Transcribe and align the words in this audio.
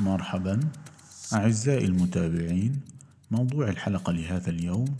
مرحبا. 0.00 0.60
أعزائي 1.32 1.84
المتابعين 1.84 2.80
موضوع 3.30 3.68
الحلقة 3.68 4.12
لهذا 4.12 4.50
اليوم 4.50 4.96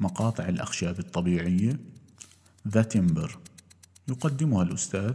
مقاطع 0.00 0.48
الأخشاب 0.48 0.98
الطبيعية. 0.98 1.80
the 2.68 2.82
timber 2.82 3.38
يقدمها 4.08 4.62
الأستاذ 4.62 5.14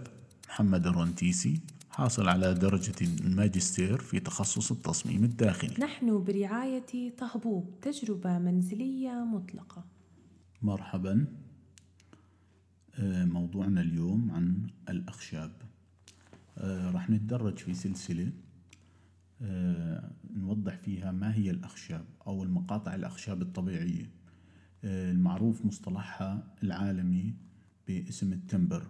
محمد 0.50 0.88
الرنتيسي 0.88 1.60
حاصل 1.90 2.28
على 2.28 2.54
درجة 2.54 2.96
الماجستير 3.02 4.02
في 4.02 4.20
تخصص 4.20 4.72
التصميم 4.72 5.24
الداخلي. 5.24 5.76
نحن 5.80 6.24
برعاية 6.24 7.16
طهبوب 7.18 7.74
تجربة 7.82 8.40
منزلية 8.40 9.26
مطلقة. 9.26 9.84
مرحبا. 10.62 11.26
آه، 12.96 13.26
موضوعنا 13.26 13.82
اليوم 13.82 14.32
عن 14.32 14.68
الأخشاب. 14.90 15.52
آه، 16.58 16.92
راح 16.92 17.10
نتدرج 17.10 17.58
في 17.58 17.74
سلسلة 17.74 18.32
نوضح 20.36 20.78
فيها 20.78 21.12
ما 21.12 21.36
هي 21.36 21.52
الأخشاب 21.52 22.06
أو 22.28 22.44
المقاطع 22.44 22.96
الأخشاب 22.96 23.42
الطبيعية. 23.42 24.10
المعروف 24.84 25.66
مصطلحها 25.66 26.54
العالمي 26.64 27.34
باسم 27.88 28.34
التمبر. 28.34 28.88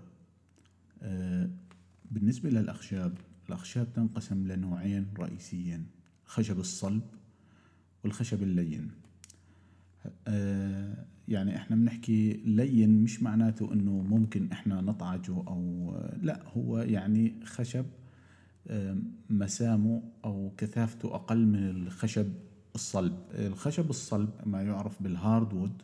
بالنسبة 2.11 2.49
للأخشاب 2.49 3.17
الأخشاب 3.49 3.93
تنقسم 3.93 4.47
لنوعين 4.47 5.07
رئيسيين 5.19 5.85
الخشب 6.25 6.59
الصلب 6.59 7.03
والخشب 8.03 8.43
اللين. 8.43 8.91
يعني 11.27 11.55
إحنا 11.55 11.75
بنحكي 11.75 12.33
لين 12.33 13.03
مش 13.03 13.23
معناته 13.23 13.73
إنه 13.73 13.91
ممكن 13.91 14.51
إحنا 14.51 14.81
نطعجه 14.81 15.31
أو 15.31 15.95
لا 16.21 16.43
هو 16.47 16.79
يعني 16.79 17.45
خشب 17.45 17.85
مسامه 19.29 20.01
أو 20.25 20.51
كثافته 20.57 21.15
أقل 21.15 21.45
من 21.45 21.69
الخشب 21.69 22.33
الصلب. 22.75 23.17
الخشب 23.33 23.89
الصلب 23.89 24.29
ما 24.45 24.61
يعرف 24.61 25.03
بال 25.03 25.53
hardwood 25.53 25.81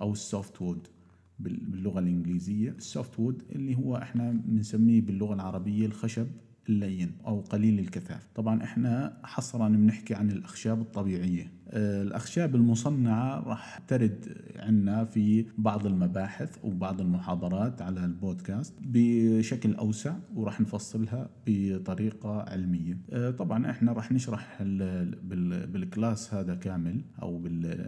أو 0.00 0.12
ال 0.12 0.62
softwood 0.62 0.86
باللغة 1.38 1.98
الإنجليزية. 1.98 2.70
ال 2.70 3.18
softwood 3.20 3.42
اللي 3.52 3.76
هو 3.76 3.96
إحنا 3.96 4.30
بنسميه 4.44 5.00
باللغة 5.00 5.34
العربية 5.34 5.86
الخشب. 5.86 6.26
اللين 6.68 7.12
أو 7.26 7.40
قليل 7.40 7.78
الكثافه 7.78 8.26
طبعا 8.34 8.62
إحنا 8.62 9.18
حصرا 9.24 9.68
بنحكي 9.68 10.14
عن 10.14 10.30
الأخشاب 10.30 10.80
الطبيعية. 10.80 11.52
آه، 11.70 12.02
الأخشاب 12.02 12.54
المصنعة 12.54 13.40
راح 13.40 13.78
ترد 13.78 14.36
عنا 14.56 15.04
في 15.04 15.46
بعض 15.58 15.86
المباحث 15.86 16.58
وبعض 16.64 17.00
المحاضرات 17.00 17.82
على 17.82 18.04
البودكاست 18.04 18.74
بشكل 18.80 19.74
أوسع 19.74 20.14
وراح 20.34 20.60
نفصلها 20.60 21.30
بطريقة 21.46 22.40
علمية. 22.42 22.98
آه، 23.10 23.30
طبعا 23.30 23.70
إحنا 23.70 23.92
راح 23.92 24.12
نشرح 24.12 24.62
بالكلاس 25.72 26.34
هذا 26.34 26.54
كامل 26.54 27.00
أو 27.22 27.42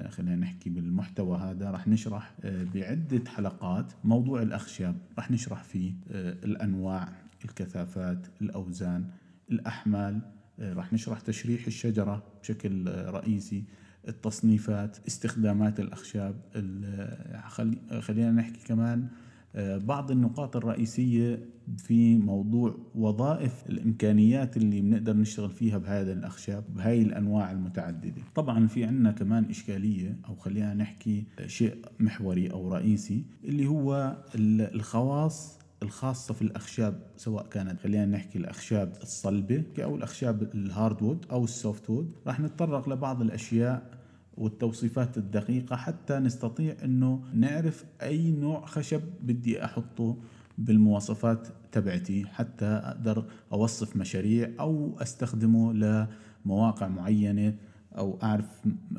خلينا 0.09 0.37
نحكي 0.37 0.71
بالمحتوى 0.71 1.39
هذا 1.39 1.71
راح 1.71 1.89
نشرح 1.89 2.35
آه، 2.45 2.65
بعدة 2.75 3.31
حلقات 3.31 3.93
موضوع 4.05 4.43
الأخشاب. 4.43 4.97
راح 5.19 5.31
نشرح 5.31 5.63
فيه 5.65 5.93
الأنواع 6.45 7.09
الكثافات 7.45 8.27
الأوزان 8.41 9.05
الأحمال 9.51 10.21
راح 10.59 10.93
نشرح 10.93 11.21
تشريح 11.21 11.67
الشجرة 11.67 12.23
بشكل 12.43 12.89
رئيسي 12.89 13.65
التصنيفات 14.09 14.97
استخدامات 15.09 15.81
الأخشاب 15.81 16.37
خلينا 18.01 18.33
نحكي 18.33 18.65
كمان 18.67 19.09
آه، 19.55 19.79
بعض 19.79 20.11
النقاط 20.11 20.57
الرئيسية 20.57 21.41
في 21.77 22.17
موضوع 22.17 22.77
وظائف 22.95 23.65
الإمكانيات 23.69 24.57
اللي 24.57 24.81
بنقدر 24.81 25.17
نشتغل 25.17 25.51
فيها 25.51 25.79
بهذا 25.79 26.13
الأخشاب 26.13 26.65
بهاي 26.75 27.03
الأنواع 27.03 27.53
المتعددة. 27.53 28.23
طبعا 28.35 28.67
في 28.67 28.85
عنا 28.85 29.13
كمان 29.13 29.45
إشكالية 29.45 30.17
أو 30.29 30.35
خلينا 30.37 30.75
نحكي 30.75 31.25
شيء 31.47 31.77
محوري 32.01 32.51
أو 32.51 32.75
رئيسي 32.75 33.25
اللي 33.45 33.67
هو 33.67 34.17
الخواص 34.35 35.58
الخاصة 35.83 36.35
في 36.35 36.43
الأخشاب 36.43 37.01
سواء 37.17 37.47
كانت 37.47 37.81
خلينا 37.81 38.07
نحكي 38.07 38.39
الأخشاب 38.39 38.93
الصلبة 39.03 39.65
أو 39.79 39.97
الأخشاب 39.97 40.43
ال 40.43 40.52
hardwood 40.52 41.27
أو 41.31 41.45
ال 41.45 41.91
softwood 41.91 42.13
راح 42.27 42.41
نتطرق 42.41 42.89
لبعض 42.89 43.23
الأشياء 43.23 43.99
والتوصيفات 44.37 45.19
الدقيقة 45.19 45.77
حتى 45.77 46.19
نستطيع 46.19 46.77
أنه 46.85 47.23
نعرف 47.35 47.85
أي 48.03 48.31
نوع 48.31 48.67
خشب 48.67 49.03
بدي 49.23 49.65
أحطه 49.65 50.17
بالمواصفات 50.59 51.49
تبعتي 51.73 52.27
حتى 52.27 52.65
أقدر 52.65 53.25
أوصف 53.53 53.97
مشاريع 53.97 54.51
أو 54.61 54.97
أستخدمه 54.99 55.73
لمواقع 56.45 56.89
معينة 56.89 57.55
أو 57.99 58.19
أعرف 58.23 58.47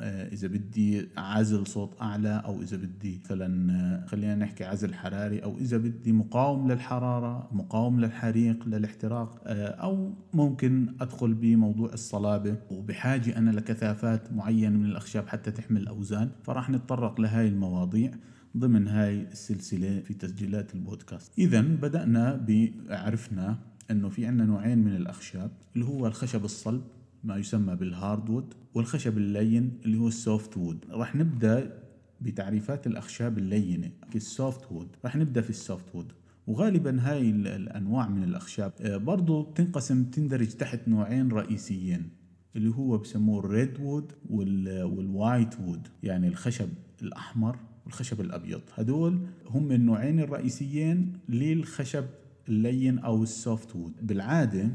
آه، 0.01 0.27
إذا 0.27 0.47
بدي 0.47 1.09
عزل 1.17 1.67
صوت 1.67 2.01
أعلى 2.01 2.41
أو 2.45 2.61
إذا 2.61 2.77
بدي 2.77 3.21
مثلا 3.25 3.73
آه، 3.73 4.05
خلينا 4.05 4.35
نحكي 4.35 4.63
عزل 4.63 4.93
حراري 4.93 5.43
أو 5.43 5.57
إذا 5.57 5.77
بدي 5.77 6.11
مقاوم 6.11 6.71
للحرارة 6.71 7.49
مقاوم 7.51 7.99
للحريق 7.99 8.67
للاحتراق 8.67 9.41
آه، 9.45 9.67
أو 9.67 10.13
ممكن 10.33 10.95
أدخل 11.01 11.33
بموضوع 11.33 11.93
الصلابة. 11.93 12.57
وبحاجة 12.71 13.37
أنا 13.37 13.51
لكثافات 13.51 14.33
معينة 14.33 14.77
من 14.77 14.85
الأخشاب 14.85 15.27
حتى 15.27 15.51
تحمل 15.51 15.87
اوزان 15.87 16.29
فراح 16.43 16.69
نتطرق 16.69 17.21
لهاي 17.21 17.47
المواضيع 17.47 18.11
ضمن 18.57 18.87
هاي 18.87 19.21
السلسلة 19.21 19.99
في 19.99 20.13
تسجيلات 20.13 20.75
البودكاست. 20.75 21.31
اذا 21.39 21.61
بدأنا 21.61 22.45
بعرفنا 22.47 23.57
إنه 23.91 24.09
في 24.09 24.25
عندنا 24.25 24.45
نوعين 24.45 24.77
من 24.77 24.95
الأخشاب 24.95 25.51
اللي 25.75 25.85
هو 25.85 26.07
الخشب 26.07 26.45
الصلب 26.45 26.81
ما 27.23 27.37
يسمى 27.37 27.75
بال 27.75 27.91
hardwood 27.91 28.53
والخشب 28.73 29.17
اللين 29.17 29.77
اللي 29.85 29.97
هو 29.97 30.07
ال 30.07 30.57
softwood 30.57 30.85
راح 30.91 31.15
نبدأ 31.15 31.83
بتعريفات 32.21 32.87
الأخشاب 32.87 33.37
اللينة 33.37 33.91
ال 34.15 34.71
softwood 34.71 34.87
راح 35.05 35.15
نبدأ 35.15 35.41
في 35.41 35.49
ال 35.49 35.95
softwood 35.95 36.11
وغالبا 36.47 37.01
هاي 37.01 37.29
الأنواع 37.29 38.07
من 38.07 38.23
الأخشاب 38.23 38.73
آه، 38.81 38.97
برضو 38.97 39.43
تنقسم 39.43 40.03
تندرج 40.03 40.47
تحت 40.47 40.87
نوعين 40.87 41.31
رئيسيين 41.31 42.09
اللي 42.55 42.69
هو 42.69 42.97
بسموه 42.97 43.39
ال 43.39 43.79
redwood 43.79 44.11
وال 44.29 45.59
whitewood 45.59 45.87
يعني 46.03 46.27
الخشب 46.27 46.69
الأحمر 47.01 47.57
والخشب 47.85 48.21
الأبيض. 48.21 48.61
هدول 48.75 49.19
هم 49.49 49.71
النوعين 49.71 50.19
الرئيسيين 50.19 51.13
للخشب 51.29 52.05
اللين 52.49 52.99
أو 52.99 53.23
ال 53.23 53.75
softwood 53.75 53.93
بالعادة 54.01 54.69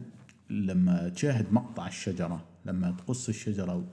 لما 0.50 1.08
تشاهد 1.08 1.52
مقطع 1.52 1.86
الشجرة 1.86 2.44
لما 2.66 2.90
تقص 2.90 3.28
الشجرة 3.28 3.84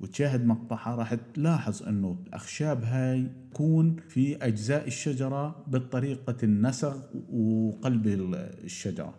وتشاهد 0.00 0.46
مقطعها 0.46 0.94
راح 0.94 1.14
تلاحظ 1.14 1.82
إنه 1.82 2.18
الأخشاب 2.26 2.84
هاي 2.84 3.30
تكون 3.50 3.96
في 4.08 4.36
أجزاء 4.36 4.86
الشجرة 4.86 5.64
بطريقة 5.66 6.36
النسغ 6.42 6.96
وقلب 7.32 8.06
الشجرة. 8.64 9.14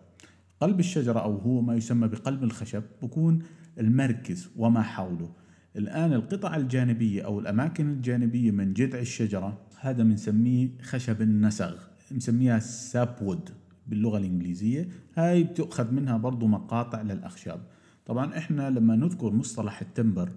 قلب 0.61 0.79
الشجرة 0.79 1.19
أو 1.19 1.37
هو 1.37 1.61
ما 1.61 1.75
يسمى 1.75 2.07
بقلب 2.07 2.43
الخشب 2.43 2.83
بكون 3.01 3.39
المركز 3.79 4.49
وما 4.57 4.81
حوله. 4.81 5.31
الآن 5.75 6.13
القطع 6.13 6.55
الجانبية 6.55 7.25
أو 7.25 7.39
الأماكن 7.39 7.89
الجانبية 7.89 8.51
من 8.51 8.73
جذع 8.73 8.99
الشجرة 8.99 9.61
هذا 9.79 10.03
بنسميه 10.03 10.69
خشب 10.81 11.21
النسغ 11.21 11.75
نسميها 12.11 12.59
سابوود. 12.59 13.49
باللغة 13.89 14.17
الإنجليزية. 14.17 14.89
هاي 15.15 15.43
بتأخذ 15.43 15.91
منها 15.91 16.17
برضو 16.17 16.47
مقاطع 16.47 17.01
للأخشاب. 17.01 17.61
طبعا 18.05 18.37
إحنا 18.37 18.69
لما 18.69 18.95
نذكر 18.95 19.31
مصطلح 19.31 19.81
التمبر 19.81 20.31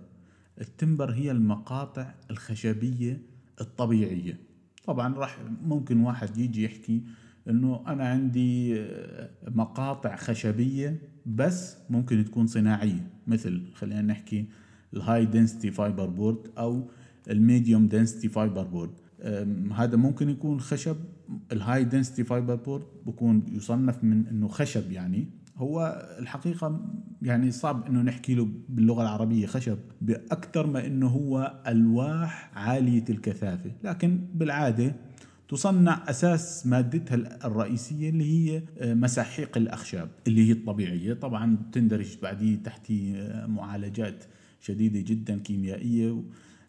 التمبر 0.60 1.10
هي 1.10 1.30
المقاطع 1.30 2.14
الخشبية 2.30 3.22
الطبيعية. 3.60 4.38
طبعا 4.84 5.14
راح 5.14 5.38
ممكن 5.64 6.00
واحد 6.00 6.38
يجي 6.38 6.64
يحكي 6.64 7.02
إنه 7.48 7.82
أنا 7.86 8.08
عندي 8.08 8.84
مقاطع 9.48 10.16
خشبية 10.16 11.00
بس 11.26 11.76
ممكن 11.90 12.24
تكون 12.24 12.46
صناعية. 12.46 13.10
مثل 13.26 13.62
خلينا 13.74 14.02
نحكي 14.02 14.46
ال 14.94 15.26
high 15.26 15.42
density 15.42 15.70
fiber 15.70 16.06
board 16.06 16.50
أو 16.58 16.88
ال 17.30 17.39
medium 17.39 17.88
density 17.88 18.28
fiber 18.28 18.62
board 18.62 18.90
هذا 19.74 19.96
ممكن 19.96 20.30
يكون 20.30 20.60
خشب. 20.60 20.96
ال 21.52 21.84
high 21.84 21.99
density 21.99 22.24
fiber 22.24 22.54
board 22.54 22.82
بكون 23.06 23.42
يصنف 23.52 24.04
من 24.04 24.26
إنه 24.26 24.48
خشب 24.48 24.92
يعني. 24.92 25.28
هو 25.56 26.06
الحقيقة 26.18 26.80
يعني 27.22 27.50
صعب 27.50 27.86
إنه 27.86 28.02
نحكي 28.02 28.34
له 28.34 28.48
باللغة 28.68 29.02
العربية 29.02 29.46
خشب 29.46 29.78
بأكثر 30.00 30.66
ما 30.66 30.86
إنه 30.86 31.08
هو 31.08 31.62
ألواح 31.66 32.50
عالية 32.54 33.04
الكثافة. 33.10 33.72
لكن 33.84 34.20
بالعادة 34.34 34.94
تصنع 35.48 36.04
أساس 36.08 36.66
مادتها 36.66 37.46
الرئيسية 37.46 38.10
اللي 38.10 38.24
هي 38.24 38.62
آه، 38.78 38.94
مساحيق 38.94 39.56
الأخشاب 39.56 40.08
اللي 40.26 40.48
هي 40.48 40.52
الطبيعية. 40.52 41.14
طبعا 41.14 41.58
تندرج 41.72 42.16
بعديه 42.22 42.56
تحت 42.56 42.90
آه، 42.90 43.46
معالجات 43.46 44.24
شديدة 44.60 45.00
جدا 45.00 45.38
كيميائية 45.38 46.22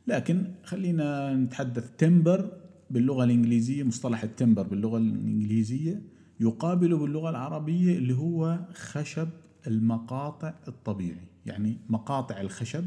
لكن 0.08 0.46
خلينا 0.64 1.34
نتحدث 1.34 1.92
تمبر 1.98 2.52
باللغة 2.90 3.24
الإنجليزية 3.24 3.84
مصطلح 3.84 4.24
التمبر 4.24 4.64
باللغة 4.68 4.98
الإنجليزية 4.98 6.02
يقابله 6.40 6.98
باللغة 6.98 7.30
العربية 7.30 7.98
اللي 7.98 8.14
هو 8.14 8.60
خشب 8.74 9.30
المقاطع 9.68 10.54
الطبيعي. 10.68 11.28
يعني 11.46 11.78
مقاطع 11.90 12.42
الخشب 12.42 12.86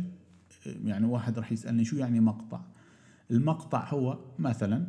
يعني 0.67 1.07
واحد 1.07 1.39
راح 1.39 1.53
يسألني 1.53 1.85
شو 1.85 1.97
يعني 1.97 2.21
مقطع؟ 2.21 2.61
المقطع 3.31 3.89
هو 3.89 4.19
مثلا 4.39 4.87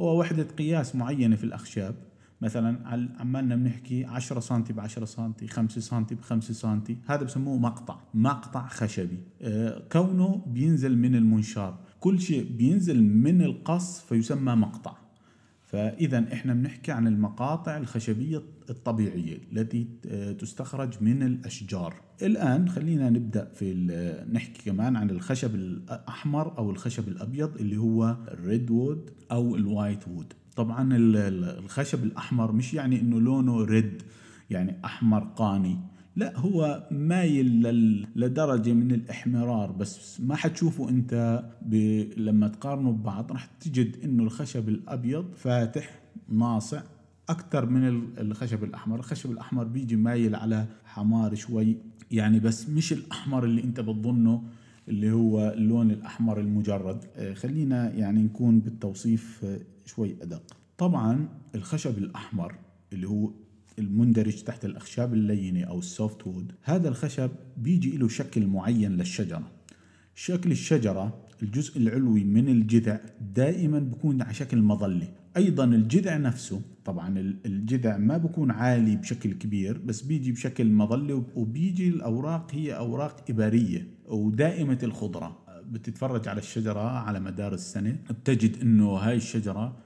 هو 0.00 0.20
وحدة 0.20 0.42
قياس 0.42 0.96
معينة 0.96 1.36
في 1.36 1.44
الأخشاب. 1.44 1.94
مثلا 2.40 2.88
عمالنا 3.20 3.56
بنحكي 3.56 4.04
10 4.04 4.40
سم 4.40 4.62
ب 4.62 4.80
10 4.80 5.04
سم 5.04 5.32
5 5.48 5.80
سم 5.80 6.02
ب 6.02 6.20
5 6.20 6.54
سم 6.54 6.82
هذا 7.06 7.22
بسموه 7.24 7.58
مقطع 7.58 7.98
مقطع 8.14 8.68
خشبي. 8.68 9.18
آه، 9.42 9.82
كونه 9.92 10.44
بينزل 10.46 10.98
من 10.98 11.14
المنشار. 11.14 11.78
كل 12.00 12.20
شيء 12.20 12.52
بينزل 12.52 13.02
من 13.02 13.42
القص 13.42 14.00
فيسمى 14.00 14.54
مقطع. 14.54 14.96
فاذا 15.64 16.32
إحنا 16.32 16.54
بنحكي 16.54 16.92
عن 16.92 17.06
المقاطع 17.06 17.76
الخشبية 17.76 18.42
الطبيعية 18.70 19.38
التي 19.52 19.88
آه، 20.06 20.32
تستخرج 20.32 21.02
من 21.02 21.22
الأشجار. 21.22 21.94
الآن 22.22 22.68
خلينا 22.68 23.10
نبدأ 23.10 23.44
في 23.54 23.74
نحكي 24.32 24.70
كمان 24.70 24.96
عن 24.96 25.10
الخشب 25.10 25.54
الأحمر 25.54 26.58
أو 26.58 26.70
الخشب 26.70 27.08
الأبيض 27.08 27.56
اللي 27.56 27.76
هو 27.76 28.16
ال 28.28 28.38
red 28.38 28.70
wood 28.70 29.10
أو 29.32 29.56
ال 29.56 29.65
white 29.65 30.08
wood 30.08 30.32
طبعا 30.56 30.88
الخشب 30.92 32.04
الأحمر 32.04 32.52
مش 32.52 32.74
يعني 32.74 33.00
إنه 33.00 33.20
لونه 33.20 33.64
red 33.64 34.02
يعني 34.50 34.76
أحمر 34.84 35.24
قاني. 35.24 35.78
لا 36.16 36.38
هو 36.38 36.88
مايل 36.90 37.62
لدرجة 38.16 38.72
من 38.72 38.92
الإحمرار. 38.92 39.72
بس 39.72 40.20
ما 40.20 40.36
حتشوفه 40.36 40.88
أنت 40.88 41.42
لما 42.16 42.48
تقارنه 42.48 42.92
ببعض 42.92 43.32
راح 43.32 43.44
تجد 43.44 43.96
إنه 44.04 44.22
الخشب 44.22 44.68
الأبيض 44.68 45.34
فاتح 45.34 45.98
ناصع 46.28 46.82
أكثر 47.28 47.66
من 47.66 48.02
الخشب 48.18 48.64
الأحمر. 48.64 48.98
الخشب 48.98 49.30
الأحمر 49.30 49.64
بيجي 49.64 49.96
مايل 49.96 50.34
على 50.34 50.66
حمار 50.84 51.34
شوي 51.34 51.76
يعني 52.10 52.40
بس 52.40 52.68
مش 52.68 52.92
الأحمر 52.92 53.44
اللي 53.44 53.64
أنت 53.64 53.80
بتظنه. 53.80 54.42
اللي 54.88 55.12
هو 55.12 55.52
اللون 55.56 55.90
الأحمر 55.90 56.40
المجرد. 56.40 57.04
آه، 57.16 57.34
خلينا 57.34 57.94
يعني 57.94 58.22
نكون 58.22 58.60
بالتوصيف 58.60 59.44
آه، 59.44 59.60
شوي 59.86 60.16
أدق. 60.22 60.56
طبعا 60.78 61.28
الخشب 61.54 61.98
الأحمر 61.98 62.54
اللي 62.92 63.08
هو 63.08 63.30
المندرج 63.78 64.42
تحت 64.42 64.64
الأخشاب 64.64 65.14
اللينة 65.14 65.64
أو 65.64 65.78
السوفت 65.78 66.26
وود 66.26 66.52
هذا 66.62 66.88
الخشب 66.88 67.30
بيجي 67.56 67.96
له 67.96 68.08
شكل 68.08 68.46
معين 68.46 68.92
للشجرة. 68.92 69.50
شكل 70.14 70.50
الشجرة 70.50 71.26
الجزء 71.42 71.78
العلوي 71.78 72.24
من 72.24 72.48
الجذع 72.48 73.00
دائما 73.34 73.78
بيكون 73.78 74.22
على 74.22 74.34
شكل 74.34 74.62
مظلة. 74.62 75.08
أيضا 75.36 75.64
الجذع 75.64 76.16
نفسه 76.16 76.60
طبعا 76.84 77.18
الجذع 77.46 77.96
ما 77.96 78.18
بكون 78.18 78.50
عالي 78.50 78.96
بشكل 78.96 79.32
كبير 79.32 79.78
بس 79.78 80.02
بيجي 80.02 80.32
بشكل 80.32 80.72
مظلة 80.72 81.24
وبيجي 81.34 81.88
الأوراق 81.88 82.54
هي 82.54 82.76
أوراق 82.76 83.24
إبارية. 83.30 83.95
ودائمة 84.08 84.78
الخضرة. 84.82 85.36
بتتفرج 85.64 86.28
على 86.28 86.38
الشجرة 86.38 86.90
على 86.98 87.20
مدار 87.20 87.54
السنة. 87.54 87.98
بتجد 88.10 88.62
إنه 88.62 88.90
هاي 88.90 89.16
الشجرة 89.16 89.76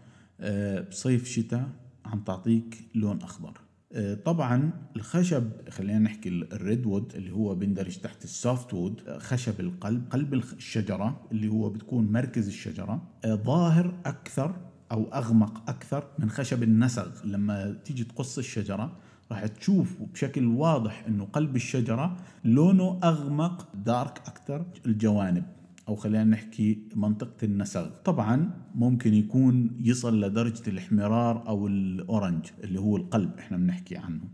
آه، 0.40 0.81
بصيف 0.81 1.25
شتاء 1.25 1.69
عم 2.05 2.20
تعطيك 2.20 2.88
لون 2.94 3.22
أخضر. 3.22 3.61
آه، 3.93 4.14
طبعا 4.14 4.70
الخشب 4.96 5.50
خلينا 5.69 5.99
نحكي 5.99 6.28
ال 6.28 6.43
red 6.43 6.87
wood 6.87 7.14
اللي 7.14 7.31
هو 7.31 7.55
بيندرج 7.55 7.96
تحت 7.96 8.25
ال 8.25 8.34
soft 8.34 8.75
wood 8.75 9.00
آه، 9.08 9.19
خشب 9.19 9.61
القلب 9.61 10.05
قلب 10.11 10.34
الشجرة 10.34 11.20
اللي 11.32 11.49
هو 11.49 11.70
بتكون 11.70 12.12
مركز 12.12 12.49
الشجرة. 12.49 13.02
ظاهر 13.26 13.94
أكثر 14.06 14.56
أو 14.93 15.05
أغمق 15.05 15.70
أكثر 15.70 16.05
من 16.19 16.31
خشب 16.31 16.62
النسغ. 16.62 17.08
لما 17.25 17.76
تيجي 17.84 18.05
تقص 18.05 18.38
الشجرة 18.38 18.96
راح 19.32 19.47
تشوف 19.47 19.97
بشكل 20.12 20.47
واضح 20.47 21.05
إنه 21.09 21.25
قلب 21.25 21.56
الشجرة 21.56 22.17
لونه 22.44 23.00
أغمق 23.05 23.69
دارك 23.75 24.19
أكثر 24.19 24.67
الجوانب. 24.87 25.44
أو 25.88 25.97
خلينا 25.97 26.25
نحكي 26.25 26.79
منطقة 26.97 27.44
النسغ. 27.44 27.87
طبعا 28.05 28.50
ممكن 28.75 29.15
يكون 29.15 29.71
يصل 29.81 30.21
لدرجة 30.21 30.71
الإحمرار 30.71 31.49
أو 31.49 31.67
الأورنج 31.67 32.47
اللي 32.65 32.81
هو 32.81 32.97
القلب 32.97 33.38
إحنا 33.38 33.56
بنحكي 33.56 33.97
عنه. 33.97 34.25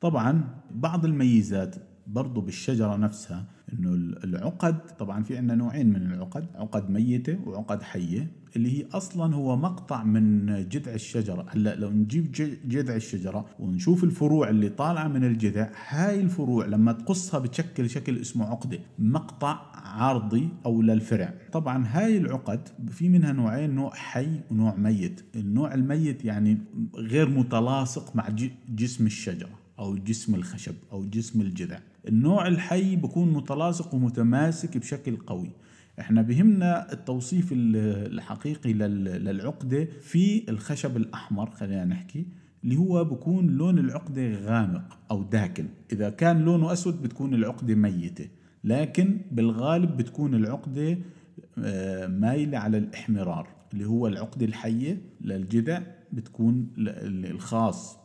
طبعا 0.00 0.44
بعض 0.70 1.04
الميزات 1.04 1.76
برضو 2.06 2.40
بالشجرة 2.40 2.96
نفسها 2.96 3.44
إنه 3.72 3.94
العقد 4.24 4.86
طبعا 4.98 5.22
في 5.22 5.36
عندنا 5.36 5.54
نوعين 5.54 5.88
من 5.88 6.12
العقد 6.12 6.46
عقد 6.54 6.90
ميتة 6.90 7.38
وعقد 7.46 7.82
حية 7.82 8.38
اللي 8.56 8.78
هي 8.78 8.86
أصلا 8.92 9.34
هو 9.34 9.56
مقطع 9.56 10.04
من 10.04 10.46
جذع 10.68 10.94
الشجرة. 10.94 11.46
هلأ 11.48 11.74
لو 11.74 11.90
نجيب 11.90 12.32
جذع 12.68 12.96
الشجرة 12.96 13.46
ونشوف 13.58 14.04
الفروع 14.04 14.48
اللي 14.48 14.68
طالعة 14.68 15.08
من 15.08 15.24
الجذع 15.24 15.70
هاي 15.88 16.20
الفروع 16.20 16.66
لما 16.66 16.92
تقصها 16.92 17.40
بتشكل 17.40 17.90
شكل 17.90 18.18
اسمه 18.18 18.46
عقدة 18.46 18.78
مقطع 18.98 19.58
عرضي 19.74 20.48
أو 20.66 20.82
للفرع. 20.82 21.34
طبعا 21.52 21.86
هاي 21.86 22.18
العقد 22.18 22.68
في 22.88 23.08
منها 23.08 23.32
نوعين 23.32 23.70
نوع 23.70 23.94
حي 23.94 24.40
ونوع 24.50 24.74
ميت. 24.76 25.20
النوع 25.36 25.74
الميت 25.74 26.24
يعني 26.24 26.58
غير 26.96 27.28
متلاصق 27.28 28.16
مع 28.16 28.28
جسم 28.68 29.06
الشجرة. 29.06 29.67
أو 29.78 29.96
جسم 29.96 30.34
الخشب 30.34 30.74
أو 30.92 31.04
جسم 31.04 31.40
الجذع. 31.40 31.80
النوع 32.08 32.46
الحي 32.46 32.96
بكون 32.96 33.32
متلاصق 33.32 33.94
ومتماسك 33.94 34.78
بشكل 34.78 35.16
قوي. 35.16 35.50
إحنا 36.00 36.22
بهمنا 36.22 36.92
التوصيف 36.92 37.48
الحقيقي 37.52 38.72
للعقدة 38.72 39.88
في 40.00 40.50
الخشب 40.50 40.96
الأحمر 40.96 41.50
خلينا 41.50 41.84
نحكي 41.84 42.26
اللي 42.64 42.76
هو 42.76 43.04
بكون 43.04 43.46
لون 43.46 43.78
العقدة 43.78 44.34
غامق 44.34 44.98
أو 45.10 45.22
داكن. 45.22 45.66
إذا 45.92 46.10
كان 46.10 46.44
لونه 46.44 46.72
أسود 46.72 47.02
بتكون 47.02 47.34
العقدة 47.34 47.74
ميتة 47.74 48.28
لكن 48.64 49.20
بالغالب 49.30 49.96
بتكون 49.96 50.34
العقدة 50.34 50.98
آه، 51.64 52.06
مايلة 52.06 52.58
على 52.58 52.78
الإحمرار 52.78 53.48
اللي 53.72 53.84
هو 53.84 54.06
العقدة 54.06 54.46
الحية 54.46 54.98
للجذع 55.20 55.82
بتكون 56.12 56.68
الخاص 56.76 57.98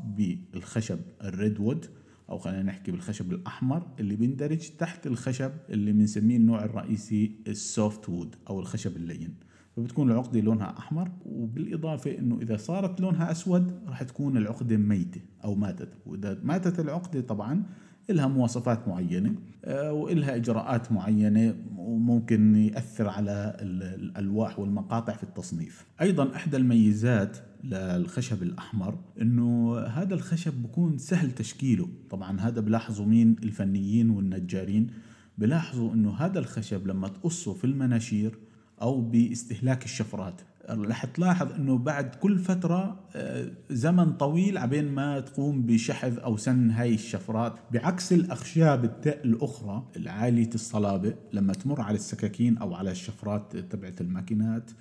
بالخشب 0.54 1.00
ال 1.24 1.33
red 1.33 1.60
wood 1.60 1.86
أو 2.30 2.38
خلينا 2.38 2.64
نحكي 2.64 2.92
بالخشب 2.92 3.32
الأحمر 3.32 3.88
اللي 4.00 4.16
بيندرج 4.16 4.70
تحت 4.80 5.08
الخشب 5.08 5.52
اللي 5.70 5.92
بنسميه 5.92 6.38
النوع 6.38 6.64
الرئيسي 6.64 7.36
ال 7.48 7.60
soft 7.60 8.10
wood 8.10 8.36
أو 8.50 8.60
الخشب 8.60 8.96
اللين. 8.98 9.36
فبتكون 9.76 10.12
العقدة 10.12 10.40
لونها 10.40 10.78
أحمر 10.78 11.12
وبالإضافة 11.26 12.18
إنه 12.18 12.40
إذا 12.42 12.58
صارت 12.58 13.02
لونها 13.02 13.32
أسود 13.32 13.80
راح 13.88 14.04
تكون 14.04 14.38
العقدة 14.38 14.78
ميتة 14.78 15.22
أو 15.44 15.56
ماتت. 15.56 15.90
وإذا 16.06 16.40
ماتت 16.44 16.80
العقدة 16.80 17.22
طبعا 17.22 17.64
لها 18.10 18.28
مواصفات 18.28 18.88
معينة 18.88 19.36
آه، 19.66 19.94
وإلها 19.94 20.36
إجراءات 20.36 20.92
معينة 20.92 21.56
وممكن 21.78 22.56
يأثر 22.56 23.10
على 23.10 23.58
الألواح 23.62 24.60
والمقاطع 24.60 25.14
في 25.14 25.24
التصنيف. 25.24 25.86
أيضا 26.02 26.36
إحدى 26.36 26.58
الميزات 26.58 27.38
للخشب 27.64 28.44
الأحمر 28.44 28.98
إنه 29.22 29.78
هذا 29.80 30.14
الخشب 30.16 30.54
بكون 30.54 30.98
سهل 30.98 31.32
تشكيله. 31.32 31.88
طبعا 32.10 32.40
هذا 32.40 32.62
بلاحظوا 32.62 33.06
مين؟ 33.06 33.36
الفنيين 33.44 34.10
والنجارين. 34.10 34.88
بلاحظوا 35.38 35.94
إنه 35.94 36.12
هذا 36.12 36.40
الخشب 36.40 36.88
لما 36.88 37.08
تقصه 37.08 37.54
في 37.54 37.64
المناشير 37.64 38.38
أو 38.82 39.02
باستهلاك 39.02 39.86
الشفرات 39.86 40.42
رح 40.70 41.06
تلاحظ 41.06 41.52
إنه 41.52 41.78
بعد 41.78 42.16
كل 42.16 42.40
فترة 42.40 43.00
آه، 43.16 43.52
زمن 43.70 44.14
طويل 44.14 44.58
عبين 44.58 44.92
ما 44.92 45.20
تقوم 45.20 45.62
بشحذ 45.62 46.20
أو 46.20 46.38
سن 46.38 46.70
هاي 46.72 46.94
الشفرات. 46.94 47.56
بعكس 47.72 48.14
الأخشاب 48.14 48.86
الأخرى 49.08 49.88
العالية 49.98 50.50
الصلابة 50.56 51.16
لما 51.34 51.54
تمر 51.54 51.82
على 51.82 51.96
السكاكين 51.96 52.58
أو 52.58 52.74
على 52.74 52.92
الشفرات 52.92 53.58
تبعت 53.58 54.02
الماكينات 54.02 54.72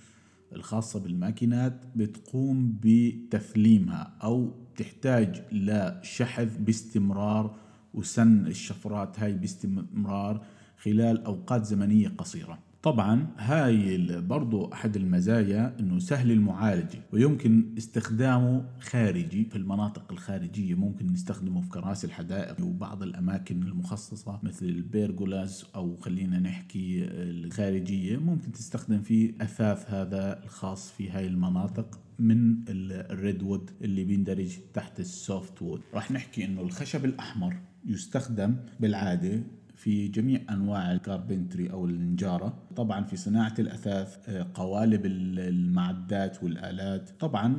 الخاصة 0.53 1.01
بالماكينات 1.01 1.85
بتقوم 1.97 2.79
بتثليمها 2.83 4.13
أو 4.23 4.51
تحتاج 4.77 5.43
لشحذ 5.53 6.59
باستمرار 6.59 7.57
وسن 7.95 8.47
الشفرات 8.47 9.21
هاي 9.21 9.33
باستمرار 9.33 10.45
خلال 10.83 11.25
أوقات 11.25 11.65
زمنية 11.65 12.09
قصيرة. 12.09 12.59
طبعا 12.83 13.27
هاي 13.39 14.07
برضو 14.21 14.73
أحد 14.73 14.97
المزايا 14.97 15.77
أنه 15.81 15.99
سهل 15.99 16.31
المعالجة 16.31 16.99
ويمكن 17.13 17.75
استخدامه 17.79 18.65
خارجي 18.81 19.45
في 19.45 19.57
المناطق 19.57 20.13
الخارجية 20.13 20.75
ممكن 20.75 21.07
نستخدمه 21.07 21.61
في 21.61 21.69
كراسي 21.69 22.07
الحدائق 22.07 22.65
وبعض 22.65 23.03
الأماكن 23.03 23.63
المخصصة 23.63 24.41
مثل 24.43 24.67
ال 24.67 24.78
pergolas 24.78 25.65
أو 25.75 25.97
خلينا 25.97 26.39
نحكي 26.39 27.05
الخارجية 27.05 28.17
ممكن 28.17 28.53
تستخدم 28.53 29.01
فيه 29.01 29.33
أثاث 29.41 29.91
هذا 29.91 30.43
الخاص 30.45 30.91
في 30.93 31.11
هاي 31.11 31.27
المناطق 31.27 32.01
من 32.19 32.57
ال 32.69 32.87
red 32.87 33.43
wood 33.43 33.71
اللي 33.83 34.05
بيندرج 34.05 34.59
تحت 34.75 35.01
ال 35.01 35.13
soft 35.13 35.63
wood. 35.63 35.81
راح 35.95 36.11
نحكي 36.11 36.45
إنه 36.45 36.61
الخشب 36.61 37.05
الأحمر 37.05 37.57
يستخدم 37.87 38.57
بالعادة 38.81 39.43
في 39.83 40.09
جميع 40.09 40.41
أنواع 40.51 40.93
ال 40.93 41.00
carpentry 41.00 41.71
أو 41.71 41.87
النجاره 41.87 42.59
طبعا 42.77 43.05
في 43.05 43.17
صناعة 43.17 43.55
الأثاث 43.59 44.29
آه، 44.29 44.47
قوالب 44.55 45.07
المعدات 45.07 46.45
والآلات. 46.45 47.11
طبعا 47.21 47.57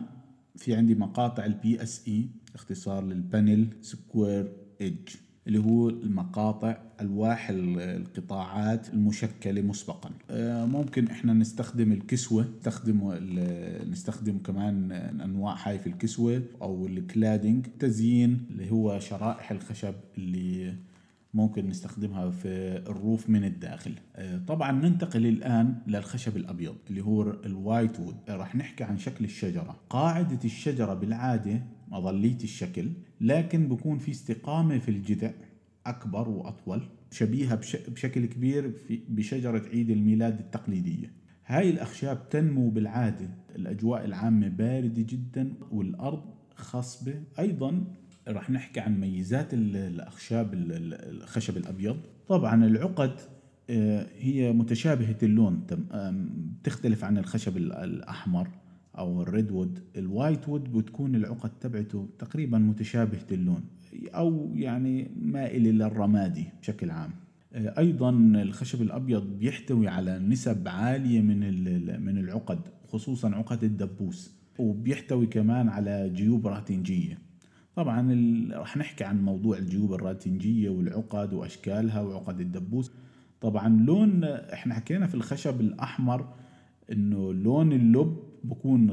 في 0.56 0.76
عندي 0.76 0.96
مقاطع 0.96 1.46
ال 1.46 1.84
PSE 1.84 2.28
اختصار 2.56 3.06
لل 3.06 3.21
planed 3.21 3.68
square 3.82 4.52
edge 4.82 5.10
اللي 5.48 5.60
هو 5.60 5.90
المقاطع 5.90 6.78
ألواح 7.02 7.48
القطاعات 7.50 8.94
المشكلة 8.94 9.62
مسبقا. 9.62 10.12
آه، 10.30 10.66
ممكن 10.66 11.08
إحنا 11.08 11.34
نستخدم 11.34 11.92
الكسوة 11.92 12.48
نستخدم 12.58 13.14
نستخدم 13.92 14.38
كمان 14.38 14.92
أنواع 15.22 15.56
هاي 15.68 15.80
في 15.80 15.88
الكسوة 15.88 16.42
أو 16.62 16.88
ال 16.88 16.96
cladding. 16.96 17.68
تزيين 17.80 18.46
اللي 18.50 18.72
هو 18.72 19.00
شرائح 19.00 19.52
الخشب 19.52 19.94
اللي 20.18 20.74
ممكن 21.34 21.68
نستخدمها 21.68 22.30
في 22.30 22.48
ال 22.88 22.96
roof 22.96 23.30
من 23.30 23.44
الداخل. 23.44 23.96
آه، 24.16 24.38
طبعا 24.38 24.72
ننتقل 24.72 25.26
الآن 25.26 25.76
للخشب 25.88 26.38
الأبيض 26.38 26.76
اللي 26.90 27.02
هو 27.02 27.22
ال 27.22 27.35
white 27.35 28.00
wood 28.00 28.18
راح 28.30 28.56
نحكي 28.56 28.84
عن 28.84 28.98
شكل 28.98 29.26
الشجرة. 29.26 29.80
قاعدة 29.90 30.40
الشجرة 30.46 30.94
بالعادة 30.94 31.64
مظلية 31.88 32.38
الشكل 32.44 32.92
لكن 33.22 33.68
بكون 33.68 33.98
في 33.98 34.12
استقامة 34.12 34.78
في 34.78 34.90
الجذع 34.90 35.32
أكبر 35.86 36.30
وأطول 36.30 36.82
شبيهة 37.12 37.56
بشكل 37.88 38.26
كبير 38.26 38.74
بشجرة 39.10 39.70
عيد 39.70 39.90
الميلاد 39.90 40.40
التقليدية. 40.40 41.12
هاي 41.46 41.70
الأخشاب 41.70 42.30
تنمو 42.30 42.70
بالعادة. 42.70 43.30
الأجواء 43.56 44.06
العامة 44.06 44.48
باردة 44.48 45.02
جدا 45.02 45.54
والأرض 45.72 46.24
خصبة. 46.56 47.24
أيضا 47.40 47.84
راح 48.28 48.50
نحكي 48.50 48.80
عن 48.80 49.00
ميزات 49.00 49.48
الأخشاب 49.54 50.50
الخشب 50.54 51.58
الأبيض. 51.58 51.98
طبعا 52.28 52.66
العقد 52.66 53.20
آه، 53.70 54.08
هي 54.20 54.52
متشابهة 54.54 55.18
اللون 55.24 55.66
تختلف 56.64 57.04
عن 57.04 57.18
الخشب 57.18 57.58
الأحمر 57.58 58.48
أو 58.98 59.22
ال 59.22 59.29
red 59.29 59.52
wood. 59.52 59.80
ال 59.98 60.06
white 60.06 60.50
wood 60.50 60.74
بتكون 60.74 61.16
العقد 61.16 61.50
تبعته 61.60 62.10
تقريبا 62.20 62.58
متشابهة 62.58 63.28
اللون 63.32 63.64
أو 63.96 64.52
يعني 64.56 65.12
مائل 65.22 65.68
إلى 65.68 65.86
الرمادي 65.86 66.46
بشكل 66.62 66.92
عام. 66.92 67.12
آه، 67.54 67.74
أيضا 67.78 68.10
الخشب 68.36 68.82
الأبيض 68.82 69.24
بيحتوي 69.24 69.88
على 69.88 70.20
نسب 70.20 70.68
عالية 70.68 71.22
من 71.22 71.40
من 72.02 72.18
العقد 72.18 72.60
خصوصا 72.88 73.36
عقد 73.36 73.64
الدبوس 73.64 74.32
وبيحتوي 74.60 75.26
كمان 75.26 75.70
على 75.70 76.10
جيوب 76.10 76.48
راتنجيه 76.48 77.18
طبعا 77.76 78.48
راح 78.52 78.78
نحكي 78.78 79.04
عن 79.04 79.22
موضوع 79.22 79.58
الجيوب 79.58 79.94
الراتنجية 79.94 80.70
والعقد 80.70 81.34
وأشكالها 81.34 82.02
وعقد 82.02 82.40
الدبوس. 82.40 82.92
طبعا 83.42 83.70
لون 83.86 84.24
إحنا 84.24 84.74
حكينا 84.74 85.08
في 85.08 85.16
الخشب 85.16 85.62
الأحمر 85.62 86.34
إنه 86.92 87.34
لون 87.34 87.74
اللب 87.74 88.18
بكون 88.44 88.90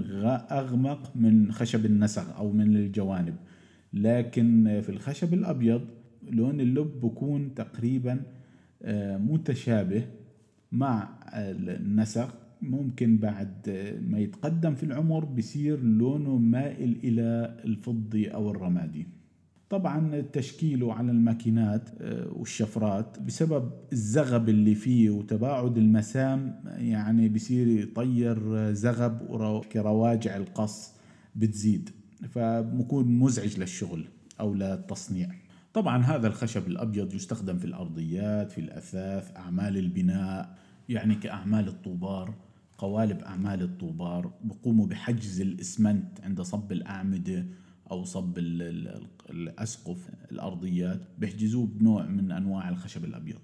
أغمق 0.51 1.17
من 1.17 1.53
خشب 1.53 1.87
النسغ 1.87 2.37
أو 2.37 2.53
من 2.53 2.77
الجوانب. 2.77 3.35
لكن 3.93 4.81
في 4.83 4.89
الخشب 4.89 5.35
الأبيض 5.35 5.83
لون 6.31 6.61
اللب 6.61 7.01
بكون 7.01 7.55
تقريبا 7.55 8.23
آه، 8.83 9.17
متشابه 9.17 10.05
مع 10.73 11.09
النسغ 11.35 12.29
ممكن 12.63 13.19
بعد 13.19 13.71
ما 14.09 14.19
يتقدم 14.19 14.75
في 14.75 14.83
العمر 14.83 15.25
بصير 15.25 15.81
لونه 15.81 16.37
مائل 16.37 17.01
إلى 17.05 17.57
الفضي 17.65 18.29
أو 18.29 18.51
الرمادي. 18.51 19.07
طبعا 19.71 20.21
تشكيله 20.21 20.95
على 20.95 21.11
الماكينات 21.11 21.89
آه، 22.01 22.33
والشفرات 22.33 23.19
بسبب 23.21 23.71
الزغب 23.93 24.49
اللي 24.49 24.75
فيه 24.75 25.11
وتباعد 25.11 25.79
المسام 25.79 26.61
يعني 26.77 27.29
بصير 27.29 27.67
يطير 27.67 28.73
زغب 28.73 29.31
ورواجع 29.31 30.37
القص 30.37 30.93
بتزيد. 31.37 31.91
فبكون 32.29 33.19
مزعج 33.19 33.59
للشغل 33.59 34.05
أو 34.41 34.55
للتصنيع. 34.55 35.29
طبعا 35.75 36.03
هذا 36.03 36.27
الخشب 36.27 36.67
الأبيض 36.67 37.15
يستخدم 37.15 37.59
في 37.59 37.65
الأرضيات 37.65 38.53
في 38.53 38.61
الأثاث 38.61 39.37
أعمال 39.37 39.77
البناء 39.77 40.59
يعني 40.89 41.15
كأعمال 41.15 41.69
الطوبار. 41.69 42.35
قوالب 42.81 43.21
أعمال 43.23 43.63
الطوبار 43.63 44.33
بقوموا 44.45 44.87
بحجز 44.87 45.41
الإسمنت 45.41 46.21
عند 46.21 46.43
صب 46.43 46.73
الأعمدة 46.73 47.47
أو 47.91 48.05
صب 48.05 48.39
الأسقف 49.31 50.11
الأرضيات 50.33 51.01
بيحجزوه 51.19 51.67
بنوع 51.67 52.07
من 52.07 52.33
أنواع 52.33 52.69
الخشب 52.69 53.05
الأبيض. 53.05 53.39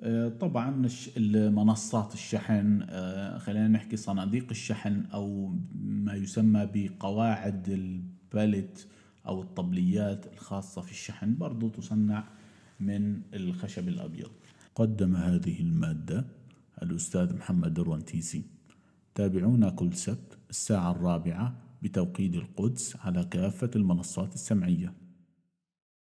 آه، 0.00 0.28
طبعا 0.28 0.88
منصات 1.50 2.14
الشحن 2.14 2.86
آه، 2.90 3.38
خلينا 3.38 3.68
نحكي 3.68 3.96
صناديق 3.96 4.46
الشحن 4.50 5.04
أو 5.12 5.54
ما 5.74 6.14
يسمى 6.14 6.68
بقواعد 6.74 7.68
البالت 7.68 8.88
أو 9.26 9.42
الطبليات 9.42 10.26
الخاصة 10.32 10.82
في 10.82 10.90
الشحن 10.90 11.36
برضو 11.36 11.68
تصنع 11.68 12.24
من 12.80 13.20
الخشب 13.34 13.88
الأبيض. 13.88 14.30
قدم 14.74 15.16
هذه 15.16 15.60
المادة 15.60 16.24
الأستاذ 16.84 17.36
محمد 17.36 17.78
الرنتيسي 17.78 18.44
تابعونا 19.14 19.70
كل 19.70 19.94
سبت 19.94 20.38
الساعة 20.50 20.90
الرابعة 20.90 21.56
بتوقيت 21.82 22.34
القدس 22.34 22.96
على 22.96 23.24
كافة 23.24 23.70
المنصات 23.76 24.34
السمعية. 24.34 25.03